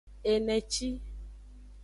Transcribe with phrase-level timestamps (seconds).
[0.31, 0.89] Eneci.